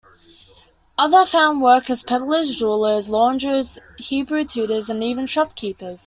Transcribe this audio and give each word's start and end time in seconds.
Others 0.97 1.29
found 1.29 1.61
work 1.61 1.87
as 1.87 2.01
peddlers, 2.01 2.57
jewelers, 2.57 3.07
launderers, 3.07 3.77
Hebrew 3.99 4.45
tutors 4.45 4.89
and 4.89 5.03
even 5.03 5.27
shopkeepers. 5.27 5.99